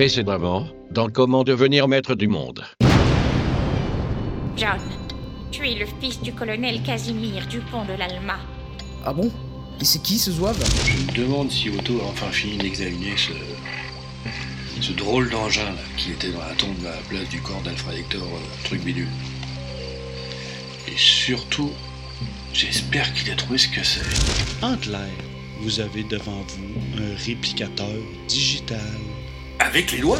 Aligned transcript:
Précédemment, 0.00 0.66
dans 0.90 1.10
Comment 1.10 1.44
devenir 1.44 1.86
maître 1.86 2.14
du 2.14 2.26
monde. 2.26 2.64
John, 4.56 4.80
tu 5.50 5.68
es 5.68 5.74
le 5.74 5.84
fils 6.00 6.22
du 6.22 6.32
colonel 6.32 6.82
Casimir 6.82 7.46
Dupont 7.46 7.84
de 7.84 7.92
l'Alma. 7.92 8.38
Ah 9.04 9.12
bon? 9.12 9.30
Et 9.78 9.84
c'est 9.84 10.00
qui 10.00 10.18
ce 10.18 10.30
zouave? 10.30 10.56
Je 10.86 10.96
me 11.02 11.26
demande 11.26 11.50
si 11.50 11.68
Otto 11.68 12.00
a 12.00 12.08
enfin 12.08 12.30
fini 12.30 12.56
d'examiner 12.56 13.14
ce. 13.14 13.32
ce 14.80 14.92
drôle 14.92 15.28
d'engin 15.28 15.66
là, 15.66 15.82
qui 15.98 16.12
était 16.12 16.30
dans 16.32 16.38
la 16.38 16.54
tombe 16.54 16.76
à 16.86 16.96
la 16.96 17.02
place 17.10 17.28
du 17.28 17.42
corps 17.42 17.60
d'Alfred 17.60 17.98
Hector, 17.98 18.22
euh, 18.22 18.64
truc 18.64 18.82
bidule. 18.82 19.06
Et 20.88 20.96
surtout, 20.96 21.72
j'espère 22.54 23.12
qu'il 23.12 23.30
a 23.30 23.34
trouvé 23.34 23.58
ce 23.58 23.68
que 23.68 23.84
c'est. 23.84 24.64
Antler, 24.64 25.12
vous 25.60 25.78
avez 25.78 26.04
devant 26.04 26.40
vous 26.48 27.02
un 27.02 27.16
réplicateur 27.22 27.98
digital. 28.28 28.78
Avec 29.60 29.92
les 29.92 29.98
doigts 29.98 30.18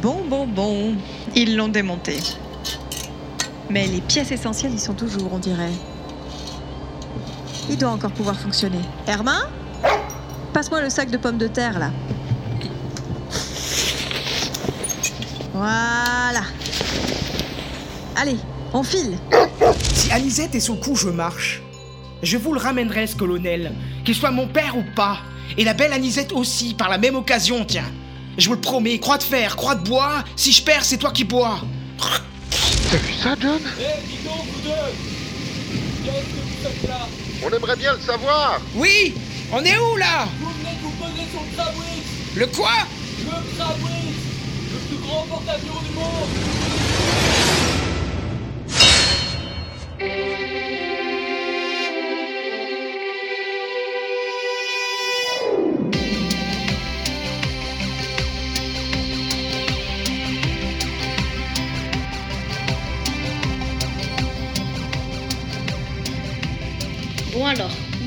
Bon, 0.00 0.24
bon, 0.28 0.46
bon. 0.46 0.94
Ils 1.34 1.56
l'ont 1.56 1.68
démonté. 1.68 2.18
Mais 3.68 3.86
les 3.88 4.00
pièces 4.00 4.30
essentielles 4.30 4.74
y 4.74 4.78
sont 4.78 4.94
toujours, 4.94 5.32
on 5.32 5.38
dirait. 5.38 5.72
Il 7.68 7.76
doit 7.76 7.90
encore 7.90 8.12
pouvoir 8.12 8.38
fonctionner. 8.38 8.78
Hermin 9.06 9.48
Passe-moi 10.52 10.82
le 10.82 10.88
sac 10.88 11.10
de 11.10 11.16
pommes 11.16 11.38
de 11.38 11.48
terre, 11.48 11.78
là. 11.80 11.90
Voilà. 15.52 16.42
Allez, 18.14 18.36
on 18.72 18.84
file. 18.84 19.18
Si 19.82 20.12
Anisette 20.12 20.54
est 20.54 20.60
son 20.60 20.76
coup, 20.76 20.94
je 20.94 21.08
marche. 21.08 21.60
Je 22.22 22.36
vous 22.36 22.52
le 22.52 22.60
ramènerai, 22.60 23.08
ce 23.08 23.16
colonel, 23.16 23.72
qu'il 24.04 24.14
soit 24.14 24.30
mon 24.30 24.46
père 24.46 24.76
ou 24.76 24.84
pas. 24.94 25.18
Et 25.58 25.64
la 25.64 25.74
belle 25.74 25.92
Anisette 25.92 26.32
aussi, 26.32 26.74
par 26.74 26.88
la 26.88 26.98
même 26.98 27.16
occasion, 27.16 27.64
tiens. 27.64 27.90
Je 28.36 28.48
vous 28.48 28.54
le 28.54 28.60
promets, 28.60 28.98
croix 28.98 29.18
de 29.18 29.22
fer, 29.22 29.56
croix 29.56 29.74
de 29.74 29.88
bois, 29.88 30.24
si 30.36 30.52
je 30.52 30.62
perds, 30.62 30.84
c'est 30.84 30.96
toi 30.98 31.10
qui 31.12 31.24
bois. 31.24 31.60
T'as 32.90 32.96
vu 32.98 33.12
ça, 33.22 33.34
John 33.40 33.60
Eh, 33.78 34.06
dis 34.06 34.18
donc, 34.24 34.44
vous 34.46 34.60
deux. 34.62 34.70
Qu'est-ce 36.04 36.16
que 36.16 36.40
vous 36.42 36.62
faites 36.62 36.88
là 36.88 37.06
On 37.44 37.50
aimerait 37.50 37.76
bien 37.76 37.92
le 37.94 38.00
savoir. 38.00 38.60
Oui 38.74 39.14
On 39.52 39.62
est 39.64 39.78
où, 39.78 39.96
là 39.96 40.26
Vous 40.40 40.50
venez 40.50 40.74
de 40.76 40.82
vous 40.82 40.90
poser 40.90 41.26
sur 41.30 41.40
le 41.40 41.56
Crabwitz. 41.56 42.06
Le 42.36 42.46
quoi 42.48 42.72
Le 43.20 43.56
Crabwitz. 43.56 44.18
Le 44.72 44.78
plus 44.88 45.06
grand 45.06 45.26
porte-avions 45.28 45.80
du 45.88 45.94
monde 45.94 46.28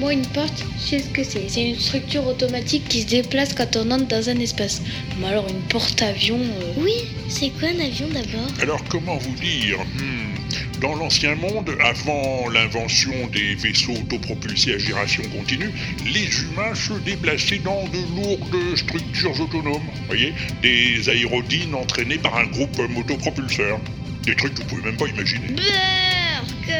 moi 0.07 0.13
une 0.13 0.25
porte, 0.27 0.63
je 0.77 0.81
sais 0.85 0.99
ce 0.99 1.09
que 1.09 1.21
c'est? 1.21 1.49
C'est 1.49 1.67
une 1.69 1.77
structure 1.77 2.25
automatique 2.25 2.87
qui 2.87 3.01
se 3.01 3.07
déplace 3.07 3.53
quand 3.53 3.75
on 3.75 3.91
entre 3.91 4.07
dans 4.07 4.29
un 4.29 4.39
espace. 4.39 4.81
Mais 5.19 5.27
alors 5.27 5.45
une 5.49 5.59
porte-avions... 5.67 6.39
euh, 6.39 6.73
Oui, 6.77 6.93
c'est 7.27 7.49
quoi 7.49 7.67
un 7.67 7.79
avion 7.85 8.07
d'abord? 8.07 8.47
Alors 8.61 8.81
comment 8.87 9.17
vous 9.17 9.33
dire? 9.35 9.79
Hmm, 9.99 10.79
Dans 10.79 10.95
l'ancien 10.95 11.35
monde, 11.35 11.71
avant 11.83 12.47
l'invention 12.47 13.11
des 13.33 13.55
vaisseaux 13.55 13.95
autopropulsés 13.95 14.75
à 14.75 14.77
giration 14.77 15.23
continue, 15.37 15.71
les 16.05 16.29
humains 16.41 16.73
se 16.73 16.93
déplaçaient 17.03 17.59
dans 17.59 17.83
de 17.89 17.99
lourdes 18.15 18.77
structures 18.77 19.37
autonomes. 19.41 19.89
Voyez? 20.07 20.33
Des 20.61 21.09
aérodynes 21.09 21.75
entraînés 21.75 22.17
par 22.17 22.37
un 22.37 22.45
groupe 22.45 22.79
motopropulseur. 22.91 23.77
Des 24.23 24.35
trucs 24.35 24.53
que 24.53 24.61
vous 24.61 24.67
pouvez 24.69 24.83
même 24.83 24.95
pas 24.95 25.07
imaginer. 25.07 25.47
Burk 25.49 26.71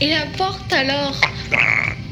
Et 0.00 0.08
la 0.08 0.24
porte 0.38 0.72
alors? 0.72 1.20
Ben, 1.50 1.58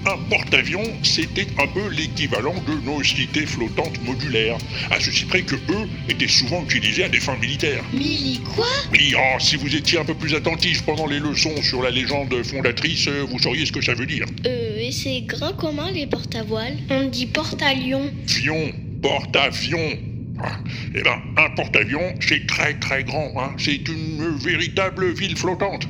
un 0.08 0.16
porte-avions, 0.30 0.84
c'était 1.02 1.46
un 1.58 1.66
peu 1.66 1.88
l'équivalent 1.88 2.54
de 2.66 2.84
nos 2.84 3.02
cités 3.02 3.44
flottantes 3.44 4.02
modulaires, 4.04 4.56
à 4.90 4.98
ceci 5.00 5.26
près 5.26 5.42
que 5.42 5.54
eux 5.54 5.88
étaient 6.08 6.28
souvent 6.28 6.62
utilisés 6.64 7.04
à 7.04 7.08
des 7.08 7.20
fins 7.20 7.36
militaires. 7.36 7.84
Milly 7.92 8.40
quoi 8.54 8.66
Oui, 8.92 9.14
oh, 9.16 9.38
si 9.38 9.56
vous 9.56 9.74
étiez 9.74 9.98
un 9.98 10.04
peu 10.04 10.14
plus 10.14 10.34
attentif 10.34 10.82
pendant 10.82 11.06
les 11.06 11.18
leçons 11.18 11.62
sur 11.62 11.82
la 11.82 11.90
légende 11.90 12.34
fondatrice, 12.42 13.06
euh, 13.08 13.26
vous 13.28 13.38
sauriez 13.38 13.66
ce 13.66 13.72
que 13.72 13.82
ça 13.82 13.94
veut 13.94 14.06
dire. 14.06 14.24
Euh, 14.46 14.78
et 14.78 14.92
c'est 14.92 15.22
grand 15.22 15.52
comment 15.52 15.90
les 15.90 16.06
porte 16.06 16.34
à 16.34 16.42
voile 16.42 16.76
On 16.90 17.08
dit 17.08 17.26
porte 17.26 17.62
à 17.62 17.74
lion. 17.74 18.10
Vion, 18.26 18.72
porte-avions. 19.02 19.98
Ah, 20.42 20.58
Eh 20.94 21.02
ben, 21.02 21.20
un 21.36 21.50
porte-avions, 21.50 22.14
c'est 22.20 22.46
très 22.46 22.74
très 22.74 23.04
grand, 23.04 23.32
hein. 23.36 23.52
C'est 23.58 23.88
une 23.88 24.36
véritable 24.38 25.12
ville 25.12 25.36
flottante. 25.36 25.86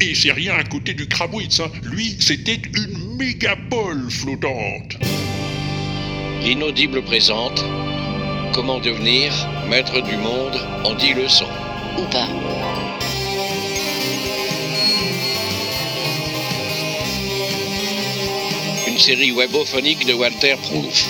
Et 0.00 0.14
c'est 0.14 0.32
rien 0.32 0.54
à 0.54 0.64
côté 0.64 0.94
du 0.94 1.06
Krabwitz, 1.06 1.60
hein. 1.60 1.70
Lui, 1.84 2.16
c'était 2.18 2.60
une 2.74 3.09
mégapole 3.20 4.10
flottante. 4.10 4.96
L'inaudible 6.42 7.02
présente 7.02 7.62
Comment 8.54 8.80
devenir 8.80 9.30
maître 9.68 10.00
du 10.00 10.16
monde 10.16 10.56
en 10.84 10.94
10 10.94 11.12
leçons. 11.12 11.44
Ou 11.98 12.04
pas. 12.04 12.26
Une 18.88 18.98
série 18.98 19.32
webophonique 19.32 20.06
de 20.06 20.14
Walter 20.14 20.56
Proof. 20.62 21.06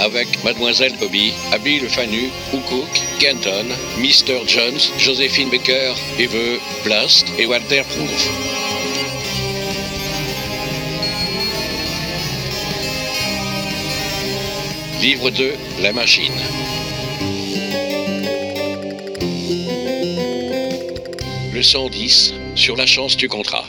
Avec 0.00 0.44
Mademoiselle 0.44 0.96
Bobby, 1.00 1.32
Abby 1.50 1.80
Le 1.80 1.88
Fanu, 1.88 2.28
Hook, 2.52 3.09
Kenton, 3.20 3.66
Mr. 3.98 4.46
Jones, 4.46 4.80
Joséphine 4.96 5.50
Baker, 5.50 5.92
Eve 6.18 6.58
Blast 6.84 7.26
et 7.38 7.44
Walter 7.44 7.82
Proof. 7.82 8.30
Livre 15.02 15.28
2, 15.28 15.52
La 15.82 15.92
machine. 15.92 16.32
Leçon 21.52 21.90
10, 21.90 22.32
sur 22.54 22.74
la 22.74 22.86
chance 22.86 23.18
du 23.18 23.28
contrat. 23.28 23.66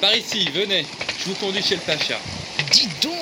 Par 0.00 0.14
ici, 0.14 0.48
venez. 0.54 0.86
Je 1.18 1.24
vous 1.24 1.34
conduis 1.34 1.60
chez 1.60 1.74
le 1.74 1.80
Pacha. 1.80 2.20
Dis 2.70 2.88
donc 3.02 3.13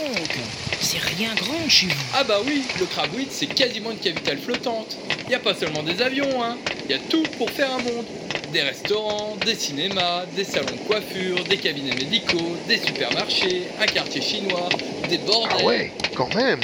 C'est 0.93 0.99
rien 1.17 1.31
grand 1.37 1.67
chez 1.71 1.87
vous. 1.87 1.95
Ah 2.15 2.23
bah 2.23 2.41
oui, 2.47 2.63
le 2.79 2.85
Crabwitz, 2.85 3.29
c'est 3.33 3.47
quasiment 3.47 3.93
une 3.93 3.99
capitale 3.99 4.37
flottante. 4.39 4.95
Y 5.31 5.35
a 5.35 5.39
pas 5.39 5.55
seulement 5.55 5.83
des 5.83 6.03
avions, 6.03 6.43
hein. 6.45 6.59
Y 6.91 6.93
a 6.93 6.99
tout 6.99 7.23
pour 7.39 7.49
faire 7.51 7.73
un 7.73 7.79
monde. 7.79 8.05
Des 8.53 8.61
restaurants, 8.61 9.35
des 9.47 9.55
cinémas, 9.55 10.27
des 10.37 10.45
salons 10.45 10.67
de 10.77 10.87
coiffure, 10.87 11.43
des 11.45 11.57
cabinets 11.57 11.95
médicaux, 11.95 12.57
des 12.69 12.77
supermarchés, 12.77 13.63
un 13.81 13.87
quartier 13.87 14.21
chinois, 14.21 14.69
des 15.09 15.17
bordels. 15.17 15.57
Ah 15.61 15.65
ouais, 15.65 15.93
quand 16.15 16.35
même 16.35 16.61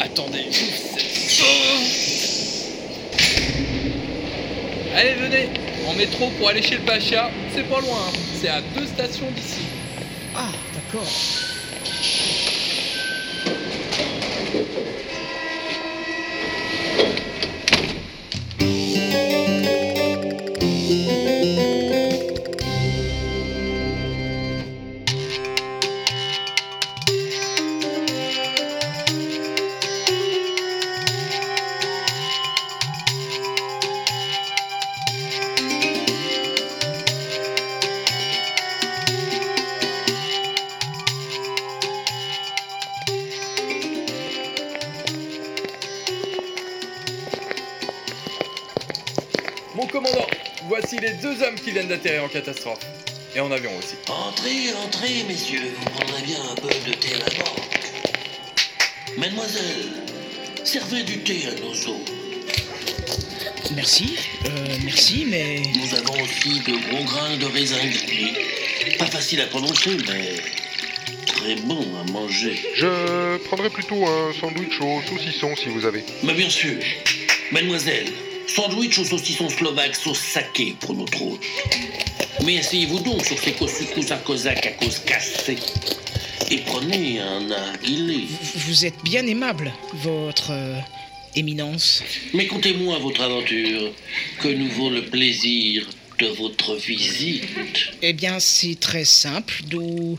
Attendez, 0.00 0.46
c'est- 0.50 1.44
Allez, 4.96 5.14
venez 5.14 5.48
En 5.86 5.94
métro 5.94 6.28
pour 6.38 6.48
aller 6.48 6.62
chez 6.62 6.74
le 6.74 6.80
Pacha, 6.82 7.30
c'est 7.54 7.62
pas 7.68 7.80
loin, 7.80 7.98
hein. 8.08 8.12
c'est 8.40 8.48
à 8.48 8.60
deux 8.76 8.86
stations 8.86 9.30
d'ici. 9.30 9.60
Ah, 10.34 10.48
d'accord. 10.74 11.06
En 52.08 52.28
catastrophe. 52.28 52.80
Et 53.34 53.40
en 53.40 53.50
avion 53.52 53.70
aussi. 53.78 53.94
Entrez, 54.08 54.72
entrez, 54.84 55.24
messieurs, 55.28 55.72
vous 55.78 55.90
prendrez 55.90 56.22
bien 56.22 56.38
un 56.50 56.54
peu 56.56 56.68
de 56.68 56.94
thé 56.94 57.14
à 57.14 57.18
la 57.18 57.44
banque. 57.44 57.80
Mademoiselle, 59.18 59.86
servez 60.64 61.02
du 61.02 61.18
thé 61.18 61.46
à 61.46 61.60
nos 61.60 61.72
hôtes. 61.72 62.10
Merci, 63.76 64.16
euh, 64.46 64.48
merci, 64.84 65.26
mais... 65.28 65.62
Nous 65.76 65.94
avons 65.94 66.14
aussi 66.22 66.60
de 66.60 66.72
gros 66.88 67.04
grains 67.04 67.36
de 67.36 67.46
raisin 67.46 67.76
grillés. 67.76 68.32
Pas 68.98 69.06
facile 69.06 69.40
à 69.42 69.46
prononcer, 69.46 69.96
mais 70.08 70.32
très 71.26 71.54
bon 71.56 71.86
à 72.00 72.10
manger. 72.10 72.58
Je 72.74 73.36
prendrais 73.44 73.70
plutôt 73.70 74.04
un 74.06 74.32
sandwich 74.32 74.80
au 74.80 75.00
saucisson 75.08 75.54
si 75.54 75.68
vous 75.68 75.84
avez. 75.86 76.02
Mais 76.24 76.34
bien 76.34 76.50
sûr, 76.50 76.78
mademoiselle, 77.52 78.08
sandwich 78.54 78.98
au 78.98 79.04
saucisson 79.04 79.48
slovaque 79.48 79.94
sauce 79.94 80.18
saké 80.18 80.74
pour 80.80 80.94
notre 80.94 81.22
hôte. 81.22 81.40
Mais 82.44 82.58
asseyez-vous 82.58 83.00
donc 83.00 83.24
sur 83.24 83.38
ces 83.38 83.52
couscous 83.52 84.10
à 84.10 84.16
cosaque 84.16 84.66
à 84.66 84.70
cause 84.72 84.98
cassée. 85.00 85.56
Et 86.50 86.58
prenez 86.58 87.20
un 87.20 87.42
narguilé. 87.42 88.24
Vous 88.56 88.84
êtes 88.84 89.00
bien 89.04 89.24
aimable, 89.26 89.72
votre 89.94 90.50
euh, 90.50 90.78
éminence. 91.36 92.02
Mais 92.34 92.46
contez-moi 92.46 92.98
votre 92.98 93.20
aventure. 93.22 93.92
Que 94.40 94.48
nous 94.48 94.68
vaut 94.70 94.90
le 94.90 95.04
plaisir 95.04 95.88
de 96.18 96.26
votre 96.26 96.74
visite 96.76 97.44
Eh 98.02 98.12
bien, 98.12 98.40
c'est 98.40 98.78
très 98.80 99.04
simple. 99.04 99.62
Nous, 99.70 100.18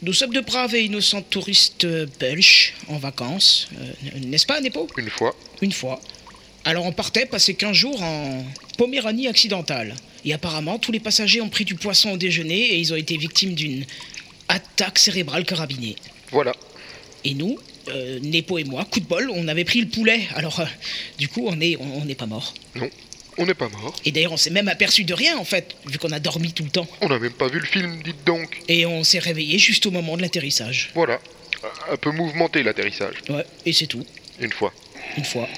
nous 0.00 0.12
sommes 0.12 0.32
de 0.32 0.40
braves 0.40 0.74
et 0.74 0.84
innocents 0.84 1.22
touristes 1.22 1.86
belges 2.18 2.74
en 2.88 2.96
vacances. 2.98 3.68
Euh, 3.78 4.18
N'est-ce 4.24 4.46
pas, 4.46 4.60
Nepo? 4.60 4.88
Une 4.96 5.10
fois. 5.10 5.36
Une 5.60 5.72
fois. 5.72 6.00
Alors 6.64 6.86
on 6.86 6.92
partait 6.92 7.26
passer 7.26 7.54
15 7.54 7.72
jours 7.72 8.02
en 8.02 8.44
Poméranie 8.78 9.28
occidentale. 9.28 9.94
Et 10.24 10.32
apparemment, 10.32 10.78
tous 10.78 10.92
les 10.92 11.00
passagers 11.00 11.40
ont 11.40 11.48
pris 11.48 11.64
du 11.64 11.74
poisson 11.74 12.12
au 12.12 12.16
déjeuner 12.16 12.60
et 12.60 12.76
ils 12.78 12.92
ont 12.92 12.96
été 12.96 13.16
victimes 13.16 13.54
d'une 13.54 13.84
attaque 14.48 14.98
cérébrale 14.98 15.44
carabinée. 15.44 15.96
Voilà. 16.30 16.52
Et 17.24 17.34
nous, 17.34 17.58
euh, 17.88 18.20
Nepo 18.22 18.58
et 18.58 18.64
moi, 18.64 18.84
coup 18.84 19.00
de 19.00 19.06
bol, 19.06 19.30
on 19.34 19.48
avait 19.48 19.64
pris 19.64 19.80
le 19.80 19.88
poulet. 19.88 20.22
Alors, 20.34 20.60
euh, 20.60 20.64
du 21.18 21.28
coup, 21.28 21.46
on 21.46 21.56
n'est 21.56 21.76
on, 21.80 22.06
pas 22.14 22.26
mort. 22.26 22.54
Non, 22.76 22.88
on 23.38 23.46
n'est 23.46 23.54
pas 23.54 23.68
mort. 23.68 23.94
Et 24.04 24.12
d'ailleurs, 24.12 24.32
on 24.32 24.36
s'est 24.36 24.50
même 24.50 24.68
aperçu 24.68 25.02
de 25.02 25.14
rien, 25.14 25.36
en 25.38 25.44
fait, 25.44 25.74
vu 25.86 25.98
qu'on 25.98 26.12
a 26.12 26.20
dormi 26.20 26.52
tout 26.52 26.64
le 26.64 26.70
temps. 26.70 26.86
On 27.00 27.08
n'a 27.08 27.18
même 27.18 27.32
pas 27.32 27.48
vu 27.48 27.58
le 27.58 27.66
film, 27.66 28.00
dites 28.02 28.24
donc. 28.24 28.60
Et 28.68 28.86
on 28.86 29.02
s'est 29.02 29.18
réveillé 29.18 29.58
juste 29.58 29.86
au 29.86 29.90
moment 29.90 30.16
de 30.16 30.22
l'atterrissage. 30.22 30.90
Voilà. 30.94 31.20
Un 31.90 31.96
peu 31.96 32.10
mouvementé 32.10 32.62
l'atterrissage. 32.62 33.16
Ouais, 33.28 33.44
et 33.66 33.72
c'est 33.72 33.86
tout. 33.86 34.04
Une 34.40 34.52
fois. 34.52 34.72
Une 35.16 35.24
fois. 35.24 35.48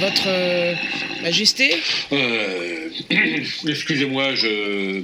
Votre 0.00 0.24
euh, 0.26 0.74
Majesté 1.22 1.74
Euh, 2.12 2.88
Excusez-moi, 3.68 4.34
je. 4.34 5.02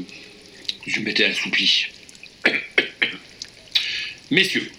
Je 0.87 1.00
m'étais 1.00 1.25
assoupli. 1.25 1.87
Messieurs, 4.31 4.71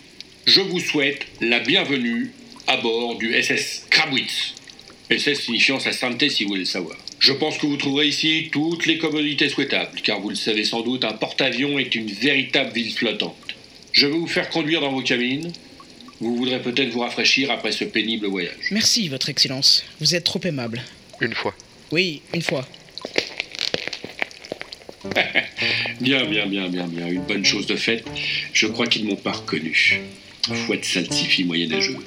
je 0.45 0.61
vous 0.61 0.79
souhaite 0.79 1.25
la 1.39 1.59
bienvenue 1.59 2.31
à 2.67 2.77
bord 2.77 3.17
du 3.17 3.39
SS 3.41 3.85
Krabwitz. 3.89 4.55
SS 5.11 5.41
signifiant 5.41 5.79
sa 5.79 5.91
sainteté 5.91 6.29
si 6.29 6.43
vous 6.43 6.49
voulez 6.49 6.61
le 6.61 6.65
savoir. 6.65 6.97
Je 7.19 7.33
pense 7.33 7.57
que 7.57 7.65
vous 7.65 7.77
trouverez 7.77 8.07
ici 8.07 8.49
toutes 8.51 8.85
les 8.85 8.97
commodités 8.97 9.49
souhaitables, 9.49 9.99
car 10.01 10.19
vous 10.19 10.29
le 10.29 10.35
savez 10.35 10.63
sans 10.63 10.81
doute, 10.81 11.03
un 11.03 11.13
porte-avions 11.13 11.77
est 11.77 11.95
une 11.95 12.11
véritable 12.11 12.71
ville 12.73 12.93
flottante. 12.93 13.35
Je 13.91 14.07
vais 14.07 14.13
vous 14.13 14.27
faire 14.27 14.49
conduire 14.49 14.81
dans 14.81 14.91
vos 14.91 15.01
cabines. 15.01 15.51
Vous 16.21 16.35
voudrez 16.35 16.61
peut-être 16.61 16.89
vous 16.89 16.99
rafraîchir 16.99 17.49
après 17.51 17.71
ce 17.71 17.85
pénible 17.85 18.27
voyage. 18.27 18.69
Merci, 18.71 19.07
Votre 19.07 19.29
Excellence. 19.29 19.83
Vous 19.99 20.15
êtes 20.15 20.25
trop 20.25 20.41
aimable. 20.43 20.81
Une 21.21 21.33
fois. 21.33 21.55
Oui, 21.91 22.21
une 22.33 22.41
fois. 22.41 22.67
Bien, 26.01 26.25
bien, 26.25 26.45
bien, 26.45 26.69
bien, 26.69 26.87
bien. 26.87 27.07
Une 27.07 27.23
bonne 27.23 27.43
chose 27.43 27.67
de 27.67 27.75
faite. 27.75 28.05
Je 28.53 28.67
crois 28.67 28.87
qu'ils 28.87 29.05
m'ont 29.05 29.15
pas 29.15 29.31
reconnu. 29.31 30.01
Fouette 30.65 30.85
saltifie 30.85 31.43
moyenâgeux. 31.43 31.97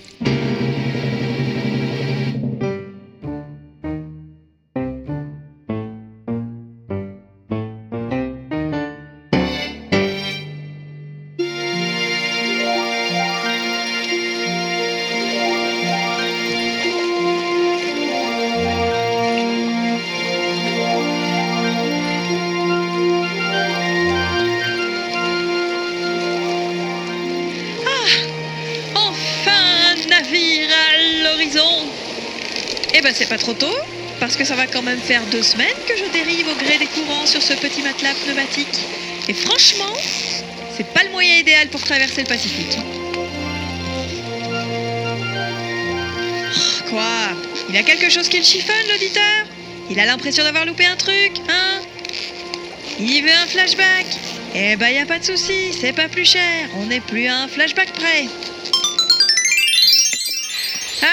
Ben 33.02 33.12
c'est 33.12 33.28
pas 33.28 33.38
trop 33.38 33.52
tôt, 33.52 33.74
parce 34.20 34.36
que 34.36 34.44
ça 34.44 34.54
va 34.54 34.68
quand 34.68 34.82
même 34.82 35.00
faire 35.00 35.22
deux 35.32 35.42
semaines 35.42 35.74
que 35.88 35.96
je 35.96 36.04
dérive 36.12 36.46
au 36.46 36.54
gré 36.54 36.78
des 36.78 36.86
courants 36.86 37.26
sur 37.26 37.42
ce 37.42 37.52
petit 37.54 37.82
matelas 37.82 38.14
pneumatique. 38.24 38.78
Et 39.28 39.34
franchement, 39.34 39.92
c'est 40.76 40.86
pas 40.86 41.02
le 41.02 41.10
moyen 41.10 41.38
idéal 41.38 41.66
pour 41.68 41.82
traverser 41.82 42.20
le 42.20 42.28
Pacifique. 42.28 42.78
Oh, 42.78 43.22
Quoi? 46.90 47.36
Il 47.70 47.76
a 47.76 47.82
quelque 47.82 48.08
chose 48.08 48.28
qui 48.28 48.38
le 48.38 48.44
chiffonne, 48.44 48.86
l'auditeur? 48.92 49.46
Il 49.90 49.98
a 49.98 50.06
l'impression 50.06 50.44
d'avoir 50.44 50.64
loupé 50.64 50.86
un 50.86 50.94
truc, 50.94 51.32
hein? 51.48 51.80
Il 53.00 53.22
veut 53.24 53.32
un 53.32 53.46
flashback? 53.46 54.06
Eh 54.54 54.76
ben 54.76 54.90
y 54.90 54.98
a 54.98 55.06
pas 55.06 55.18
de 55.18 55.24
souci, 55.24 55.72
c'est 55.80 55.92
pas 55.92 56.08
plus 56.08 56.24
cher, 56.30 56.68
on 56.76 56.86
n'est 56.86 57.00
plus 57.00 57.26
à 57.26 57.38
un 57.40 57.48
flashback 57.48 57.92
près. 57.94 58.28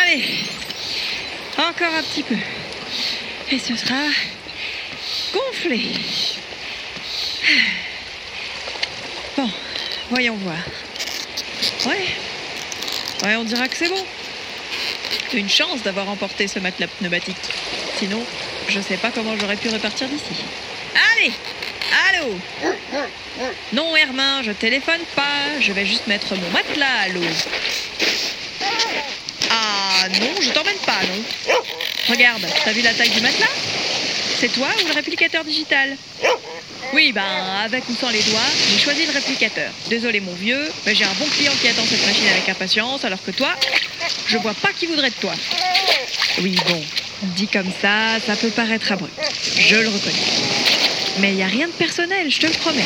Allez, 0.03 0.23
encore 1.59 1.93
un 1.93 2.03
petit 2.03 2.23
peu. 2.23 2.35
Et 3.51 3.59
ce 3.59 3.75
sera 3.75 4.01
gonflé. 5.33 5.81
Bon, 9.37 9.49
voyons 10.09 10.35
voir. 10.35 10.57
Ouais, 11.85 12.05
ouais, 13.23 13.35
on 13.35 13.43
dira 13.43 13.67
que 13.67 13.77
c'est 13.77 13.89
bon. 13.89 14.05
Une 15.33 15.49
chance 15.49 15.83
d'avoir 15.83 16.09
emporté 16.09 16.47
ce 16.47 16.59
matelas 16.59 16.87
pneumatique. 16.87 17.35
Sinon, 17.97 18.23
je 18.67 18.79
sais 18.79 18.97
pas 18.97 19.11
comment 19.11 19.37
j'aurais 19.37 19.57
pu 19.57 19.69
repartir 19.69 20.07
d'ici. 20.07 20.43
Allez, 21.13 21.31
allô? 22.09 22.39
Non, 23.73 23.95
Hermin, 23.95 24.41
je 24.43 24.51
téléphone 24.51 25.01
pas. 25.15 25.59
Je 25.59 25.71
vais 25.71 25.85
juste 25.85 26.07
mettre 26.07 26.35
mon 26.35 26.49
matelas 26.49 26.99
à 27.03 27.09
l'eau. 27.09 27.21
Ah 30.01 30.07
non, 30.09 30.41
je 30.41 30.49
t'emmène 30.51 30.77
pas, 30.85 30.99
non. 31.03 31.53
Regarde, 32.07 32.45
t'as 32.63 32.71
vu 32.71 32.81
la 32.81 32.93
taille 32.93 33.09
du 33.09 33.21
matelas? 33.21 33.47
C'est 34.39 34.51
toi 34.53 34.67
ou 34.81 34.87
le 34.87 34.93
réplicateur 34.93 35.43
digital? 35.43 35.97
Oui, 36.93 37.11
ben, 37.11 37.21
avec 37.63 37.87
ou 37.89 37.95
sans 37.99 38.09
les 38.09 38.23
doigts, 38.23 38.39
j'ai 38.71 38.79
choisi 38.79 39.05
le 39.05 39.11
réplicateur. 39.11 39.69
Désolé, 39.89 40.21
mon 40.21 40.33
vieux, 40.33 40.71
mais 40.85 40.95
j'ai 40.95 41.03
un 41.03 41.13
bon 41.19 41.25
client 41.25 41.51
qui 41.61 41.67
attend 41.67 41.83
cette 41.89 42.05
machine 42.05 42.27
avec 42.29 42.47
impatience, 42.47 43.03
alors 43.03 43.21
que 43.21 43.31
toi, 43.31 43.53
je 44.27 44.37
vois 44.37 44.53
pas 44.53 44.69
qui 44.71 44.85
voudrait 44.85 45.09
de 45.09 45.15
toi. 45.15 45.33
Oui, 46.39 46.55
bon, 46.67 46.81
dit 47.21 47.47
comme 47.47 47.71
ça, 47.81 48.19
ça 48.25 48.35
peut 48.37 48.49
paraître 48.49 48.91
abrupt. 48.91 49.13
Je 49.57 49.75
le 49.75 49.89
reconnais. 49.89 50.15
Mais 51.19 51.31
il 51.31 51.37
y 51.37 51.43
a 51.43 51.47
rien 51.47 51.67
de 51.67 51.73
personnel, 51.73 52.31
je 52.31 52.39
te 52.39 52.47
le 52.47 52.53
promets. 52.53 52.83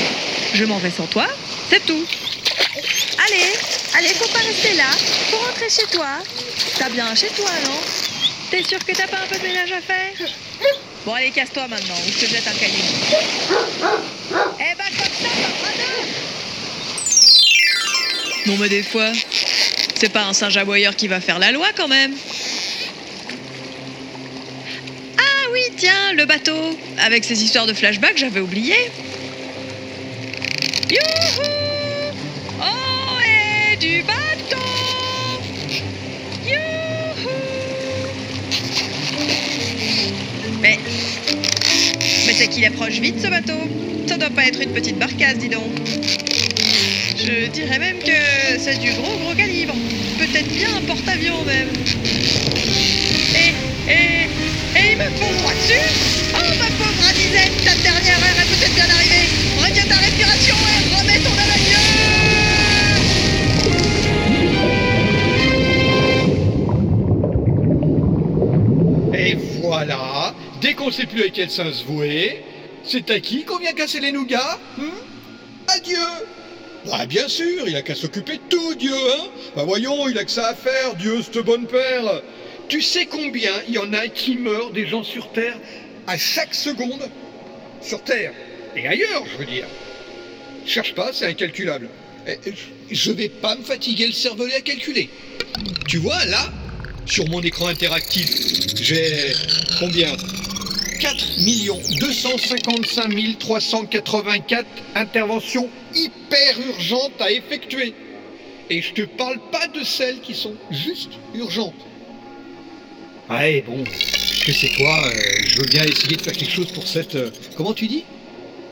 Je 0.56 0.66
m'en 0.66 0.80
vais 0.80 0.92
sans 0.92 1.06
toi, 1.06 1.28
c'est 1.70 1.86
tout. 1.86 2.06
Allez, 3.26 3.54
allez, 3.96 4.10
faut 4.16 4.28
pas 4.30 4.40
rester 4.40 4.74
là. 4.74 4.90
Faut 5.30 5.38
rentrer 5.38 5.70
chez 5.70 5.86
toi. 5.96 6.08
T'as 6.78 6.90
bien 6.90 7.16
chez 7.16 7.28
toi, 7.30 7.50
non? 7.66 7.80
T'es 8.50 8.64
sûr 8.64 8.80
que 8.80 8.92
t'as 8.92 9.08
pas 9.08 9.18
un 9.18 9.28
peu 9.28 9.38
de 9.38 9.44
ménage 9.44 9.72
à 9.72 9.82
faire? 9.82 10.14
Bon, 11.06 11.14
allez, 11.14 11.32
casse-toi 11.32 11.68
maintenant, 11.68 11.96
ou 11.96 12.12
je 12.12 12.26
te 12.26 12.30
jette 12.30 12.48
un 12.48 12.54
cahier. 12.54 12.84
Eh 14.60 14.76
ben, 14.78 14.90
comme 14.98 15.14
ça. 15.22 15.30
Non, 18.46 18.58
mais 18.58 18.70
des 18.70 18.84
fois, 18.84 19.12
c'est 19.96 20.10
pas 20.10 20.26
un 20.26 20.34
singe 20.34 20.58
aboyeur 20.58 20.96
qui 20.96 21.08
va 21.08 21.22
faire 21.22 21.40
la 21.40 21.52
loi 21.52 21.68
quand 21.76 21.88
même. 21.88 22.14
Ah 25.18 25.50
oui, 25.52 25.62
tiens, 25.78 26.14
le 26.14 26.26
bateau. 26.26 26.78
Avec 27.00 27.24
ces 27.24 27.42
histoires 27.44 27.66
de 27.66 27.74
flashback, 27.74 28.18
j'avais 28.18 28.42
oublié. 28.42 28.76
Qu'il 42.54 42.66
approche 42.66 43.00
vite 43.00 43.20
ce 43.20 43.28
bateau. 43.28 43.68
Ça 44.08 44.18
doit 44.18 44.30
pas 44.30 44.46
être 44.46 44.62
une 44.62 44.72
petite 44.72 45.00
barcasse, 45.00 45.38
dis 45.38 45.50
donc. 45.50 45.64
Je 47.18 47.48
dirais 47.48 47.80
même 47.80 47.98
que 47.98 48.60
c'est 48.60 48.80
du 48.80 48.92
gros 48.92 49.18
gros 49.18 49.34
calibre. 49.34 49.74
Peut-être 50.20 50.50
bien 50.50 50.70
un 50.78 50.82
porte-avions 50.82 51.44
même. 51.46 51.70
Et... 53.36 53.92
Et... 53.92 54.30
Et 54.76 54.92
il 54.92 54.98
me 54.98 55.04
fond 55.04 55.32
droit 55.40 55.54
dessus. 55.54 55.80
Oh 56.34 56.50
ma 56.60 56.66
pauvre 56.78 57.10
Anisette, 57.10 57.64
ta 57.64 57.76
dernière 57.76 58.18
heure 58.18 58.40
est 58.42 58.50
peut-être 58.50 58.76
bien 58.76 58.90
arrivée 58.90 59.23
qu'on 70.84 70.92
sait 70.92 71.06
plus 71.06 71.24
à 71.24 71.30
quel 71.30 71.50
sens 71.50 71.76
se 71.76 71.84
vouer, 71.86 72.44
C'est 72.84 73.10
à 73.10 73.20
qui 73.22 73.46
qu'on 73.46 73.58
vient 73.58 73.72
casser 73.72 74.02
les 74.02 74.12
nougats 74.12 74.60
hum 74.78 74.92
Adieu 75.70 75.98
Bah 76.86 77.06
bien 77.06 77.30
sûr, 77.30 77.66
il 77.68 77.76
a 77.78 77.82
qu'à 77.82 77.96
s'occuper 77.96 78.34
de 78.34 78.42
tout, 78.50 78.76
Dieu, 78.76 78.92
hein. 78.94 79.28
Bah 79.56 79.64
voyons, 79.64 80.10
il 80.10 80.18
a 80.18 80.26
que 80.26 80.32
ça 80.32 80.50
à 80.50 80.54
faire, 80.54 80.96
Dieu, 80.96 81.22
cette 81.22 81.46
bonne 81.46 81.68
père 81.68 82.22
Tu 82.68 82.82
sais 82.82 83.06
combien 83.06 83.54
il 83.70 83.76
y 83.76 83.78
en 83.78 83.94
a 83.94 84.10
qui 84.10 84.36
meurent 84.36 84.72
des 84.72 84.86
gens 84.86 85.04
sur 85.04 85.32
Terre 85.32 85.58
à 86.06 86.18
chaque 86.18 86.54
seconde? 86.54 87.10
Sur 87.82 88.04
Terre 88.04 88.34
et 88.76 88.86
ailleurs, 88.86 89.24
je 89.32 89.38
veux 89.38 89.46
dire. 89.46 89.66
Cherche 90.66 90.96
pas, 90.96 91.12
c'est 91.14 91.28
incalculable. 91.28 91.88
Et 92.28 92.38
Je 92.92 93.12
vais 93.12 93.30
pas 93.30 93.56
me 93.56 93.64
fatiguer 93.64 94.08
le 94.08 94.14
cervelet 94.14 94.56
à 94.56 94.62
calculer. 94.62 95.10
Tu 95.88 95.98
vois, 95.98 96.26
là, 96.26 96.52
sur 97.06 97.28
mon 97.30 97.42
écran 97.42 97.68
interactif, 97.68 98.30
j'ai 98.82 99.34
combien? 99.80 100.12
4 101.04 102.00
255 102.00 103.38
384 103.38 104.66
interventions 104.96 105.68
hyper 105.94 106.60
urgentes 106.70 107.20
à 107.20 107.30
effectuer. 107.30 107.94
Et 108.70 108.82
je 108.82 108.94
te 108.94 109.02
parle 109.02 109.40
pas 109.52 109.68
de 109.68 109.84
celles 109.84 110.22
qui 110.22 110.34
sont 110.34 110.56
juste 110.72 111.12
urgentes. 111.36 111.74
Ouais, 113.30 113.66
bon, 113.68 113.84
que 113.84 114.54
c'est 114.54 114.72
quoi 114.78 115.06
euh, 115.06 115.12
Je 115.46 115.60
veux 115.60 115.66
bien 115.66 115.84
essayer 115.84 116.16
de 116.16 116.22
faire 116.22 116.32
quelque 116.32 116.54
chose 116.54 116.72
pour 116.72 116.88
cette... 116.88 117.16
euh, 117.16 117.32
comment 117.58 117.74
tu 117.74 117.88
dis? 117.88 118.06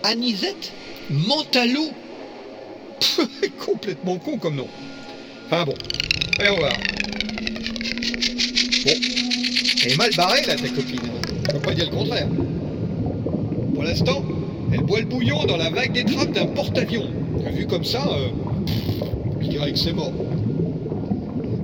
Anisette 0.03 0.71
Mentalo 1.09 1.91
Complètement 3.65 4.17
con 4.19 4.37
comme 4.37 4.55
nom. 4.55 4.69
Enfin 5.47 5.65
bon, 5.65 5.75
allez, 6.39 6.49
on. 6.49 6.59
Bon, 8.85 8.93
elle 9.83 9.91
est 9.91 9.97
mal 9.97 10.11
barrée 10.15 10.45
là 10.45 10.55
ta 10.55 10.69
copine. 10.69 11.10
Je 11.43 11.51
peux 11.51 11.59
pas 11.59 11.73
dire 11.73 11.85
le 11.89 11.95
contraire. 11.95 12.27
Pour 13.73 13.83
l'instant, 13.83 14.23
elle 14.73 14.81
boit 14.81 14.99
le 14.99 15.05
bouillon 15.05 15.43
dans 15.45 15.57
la 15.57 15.69
vague 15.69 15.91
des 15.91 16.05
trappes 16.05 16.31
d'un 16.31 16.45
porte-avions. 16.47 17.07
Vu 17.53 17.65
comme 17.67 17.83
ça, 17.83 18.07
euh, 18.07 18.27
je 19.41 19.47
dirais 19.47 19.71
que 19.71 19.79
c'est 19.79 19.93
mort. 19.93 20.13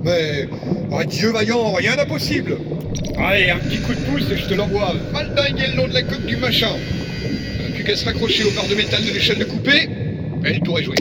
Mais, 0.02 0.48
adieu 0.92 1.30
vaillant, 1.30 1.72
rien 1.72 1.96
d'impossible. 1.96 2.58
Allez, 3.18 3.50
un 3.50 3.58
petit 3.58 3.78
coup 3.78 3.94
de 3.94 4.00
pouce 4.00 4.30
et 4.30 4.36
je 4.36 4.46
te 4.46 4.54
l'envoie. 4.54 4.94
Mal 5.12 5.34
dingue 5.34 5.64
le 5.70 5.76
long 5.76 5.88
de 5.88 5.94
la 5.94 6.02
coque 6.02 6.26
du 6.26 6.36
machin. 6.36 6.70
Euh, 6.70 7.74
Plus 7.74 7.84
qu'à 7.84 7.96
se 7.96 8.04
raccrocher 8.04 8.44
au 8.44 8.50
barre 8.50 8.68
de 8.68 8.74
métal 8.74 9.04
de 9.04 9.12
l'échelle 9.12 9.38
de 9.38 9.44
coupé, 9.44 9.88
et 10.44 10.52
le 10.52 10.60
tour 10.60 10.78
est 10.78 10.84
joué. 10.84 10.96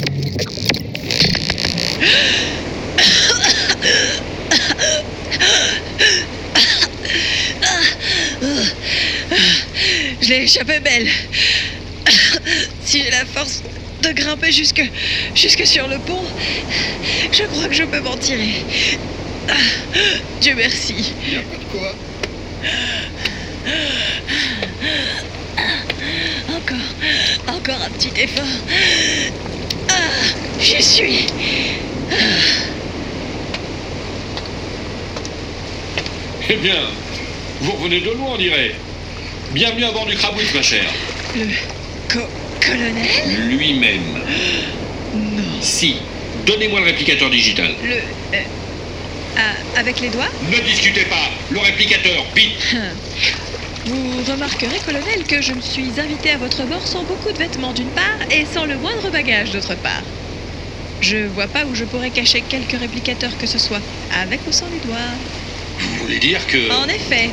Je 10.28 10.34
l'ai 10.34 10.44
échappé 10.44 10.82
belle. 10.82 11.08
Si 12.84 13.02
j'ai 13.02 13.12
la 13.12 13.24
force 13.24 13.64
de 14.02 14.12
grimper 14.12 14.52
jusque, 14.52 14.84
jusque 15.34 15.66
sur 15.66 15.88
le 15.88 16.00
pont, 16.00 16.22
je 17.32 17.44
crois 17.44 17.70
que 17.70 17.74
je 17.74 17.84
peux 17.84 18.02
m'en 18.02 18.18
tirer. 18.18 18.66
Dieu 20.42 20.54
merci. 20.58 21.14
A 21.34 21.40
pas 21.40 21.58
de 21.58 21.64
quoi. 21.72 21.96
Encore, 26.50 27.56
encore 27.56 27.82
un 27.86 27.90
petit 27.92 28.12
effort. 28.22 28.44
Ah, 29.88 30.12
j'y 30.60 30.84
suis. 30.84 31.28
Eh 36.50 36.56
bien, 36.58 36.82
vous 37.62 37.72
revenez 37.72 38.02
de 38.02 38.12
loin, 38.12 38.34
on 38.34 38.38
dirait. 38.38 38.76
Bienvenue 39.52 39.86
à 39.86 39.92
bord 39.92 40.06
du 40.06 40.16
Crabouille, 40.16 40.46
ma 40.54 40.62
chère. 40.62 40.90
Le 41.36 41.46
co- 42.12 42.28
colonel? 42.60 43.08
Lui-même. 43.48 44.22
Non. 45.14 45.62
Si. 45.62 45.96
Donnez-moi 46.46 46.80
le 46.82 46.86
réplicateur 46.88 47.30
digital. 47.30 47.74
Le... 47.84 47.96
euh, 47.96 48.42
ah, 49.38 49.80
avec 49.80 50.00
les 50.02 50.10
doigts? 50.10 50.30
Ne 50.52 50.60
discutez 50.68 51.06
pas. 51.06 51.30
Le 51.50 51.60
réplicateur, 51.60 52.26
vite. 52.36 52.76
Vous 53.86 54.32
remarquerez, 54.32 54.80
colonel, 54.86 55.24
que 55.28 55.42
je 55.42 55.54
me 55.54 55.62
suis 55.62 55.92
invité 55.98 56.32
à 56.32 56.38
votre 56.38 56.64
bord 56.64 56.86
sans 56.86 57.04
beaucoup 57.04 57.32
de 57.32 57.38
vêtements 57.38 57.72
d'une 57.74 57.90
part 57.90 58.18
et 58.30 58.46
sans 58.54 58.66
le 58.66 58.76
moindre 58.76 59.10
bagage 59.10 59.52
d'autre 59.52 59.76
part. 59.76 60.04
Je 61.00 61.18
vois 61.28 61.48
pas 61.48 61.64
où 61.66 61.74
je 61.76 61.86
pourrais 61.86 62.10
cacher 62.10 62.42
quelques 62.42 62.78
réplicateurs 62.78 63.38
que 63.40 63.48
ce 63.48 63.60
soit, 63.60 63.82
avec 64.22 64.42
ou 64.48 64.52
sans 64.52 64.66
les 64.68 64.80
doigts. 64.86 64.98
Vous 65.80 66.04
voulez 66.04 66.20
dire 66.20 66.46
que... 66.48 66.70
En 66.72 66.88
effet, 66.88 67.30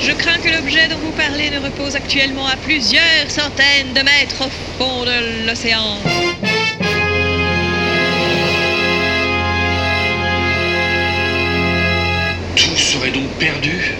je 0.00 0.12
crains 0.12 0.38
que 0.38 0.48
l'objet 0.48 0.88
dont 0.88 0.98
vous 0.98 1.12
parlez 1.12 1.50
ne 1.50 1.58
repose 1.58 1.96
actuellement 1.96 2.46
à 2.46 2.56
plusieurs 2.56 3.28
centaines 3.28 3.92
de 3.94 4.00
mètres 4.02 4.40
au 4.40 4.50
fond 4.78 5.04
de 5.04 5.46
l'océan. 5.46 5.98
Tout 12.56 12.76
serait 12.76 13.10
donc 13.10 13.28
perdu 13.38 13.94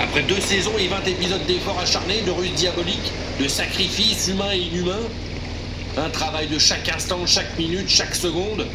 Après 0.00 0.22
deux 0.22 0.40
saisons 0.40 0.76
et 0.78 0.88
20 0.88 1.06
épisodes 1.08 1.46
d'efforts 1.46 1.80
acharnés, 1.80 2.22
de 2.26 2.30
ruses 2.30 2.52
diaboliques, 2.54 3.12
de 3.40 3.48
sacrifices 3.48 4.28
humains 4.28 4.52
et 4.52 4.58
inhumains, 4.58 5.06
un 5.96 6.10
travail 6.10 6.48
de 6.48 6.58
chaque 6.58 6.88
instant, 6.88 7.26
chaque 7.26 7.56
minute, 7.58 7.88
chaque 7.88 8.14
seconde, 8.14 8.66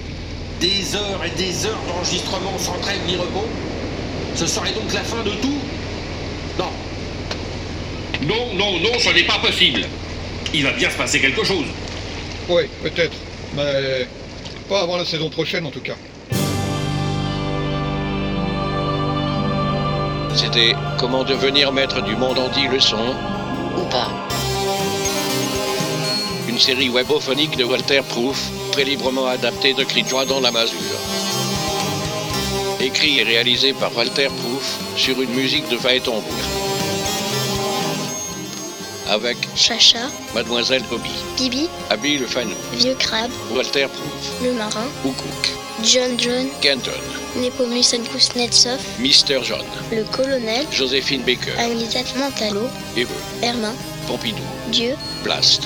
des 0.60 0.96
heures 0.96 1.24
et 1.26 1.38
des 1.38 1.66
heures 1.66 1.82
d'enregistrement 1.88 2.58
sans 2.58 2.78
trêve 2.80 3.00
ni 3.08 3.16
repos, 3.16 3.48
ce 4.36 4.48
serait 4.48 4.72
donc 4.72 4.94
la 4.94 5.04
fin 5.04 5.24
de 5.24 5.32
tout 5.32 5.60
Non. 6.58 6.72
Non, 8.22 8.54
non, 8.56 8.80
non, 8.80 9.00
ce 9.00 9.10
n'est 9.10 9.24
pas 9.24 9.40
possible. 9.40 9.86
Il 10.54 10.64
va 10.64 10.72
bien 10.72 10.90
se 10.90 10.98
passer 10.98 11.20
quelque 11.20 11.44
chose. 11.44 11.66
Oui, 12.50 12.64
peut-être. 12.82 13.16
Mais 13.56 14.08
pas 14.68 14.82
avant 14.82 14.98
la 14.98 15.06
saison 15.06 15.30
prochaine 15.30 15.66
en 15.66 15.72
tout 15.72 15.82
cas. 15.82 15.96
C'était 20.36 20.74
Comment 20.98 21.24
devenir 21.24 21.72
maître 21.72 22.02
du 22.02 22.16
monde 22.16 22.40
en 22.40 22.50
10 22.50 22.68
leçons 22.68 23.16
ou 23.78 23.84
pas. 23.86 24.10
Une 26.48 26.60
série 26.60 26.90
webophonique 26.90 27.58
de 27.58 27.64
Walter 27.64 28.02
Proof, 28.08 28.50
très 28.72 28.84
librement 28.84 29.28
adaptée 29.28 29.74
de 29.74 29.84
Cri 29.84 30.04
de 30.04 30.10
joie 30.10 30.26
dans 30.26 30.40
la 30.40 30.52
masure. 30.52 31.29
Écrit 32.82 33.20
et 33.20 33.24
réalisé 33.24 33.74
par 33.74 33.96
Walter 33.96 34.28
Proof 34.28 34.80
sur 34.96 35.22
une 35.22 35.32
musique 35.32 35.68
de 35.70 35.78
Phaéton 35.78 36.24
Avec 39.10 39.38
Chacha, 39.54 40.10
Mademoiselle 40.34 40.84
Bobby, 40.90 41.10
Bibi, 41.38 41.68
Abby 41.90 42.18
le 42.18 42.26
Fanou, 42.26 42.56
Vieux 42.74 42.96
Crabe, 42.96 43.32
Walter 43.52 43.88
Proof, 43.88 44.44
Le 44.44 44.54
Marin, 44.54 44.88
Oukouk, 45.04 45.50
John 45.84 46.18
John, 46.18 46.48
Kenton, 46.62 46.92
Nepomus 47.36 47.94
Kuznetsov, 48.14 48.80
Mr. 49.00 49.44
John, 49.44 49.66
Le 49.92 50.04
Colonel, 50.06 50.66
Joséphine 50.72 51.24
Baker, 51.24 51.52
Anisette 51.58 52.16
Mentalo, 52.16 52.70
Eve, 52.96 53.10
Hermin, 53.42 53.74
Pompidou, 54.08 54.44
Dieu, 54.72 54.96
Blast. 55.26 55.64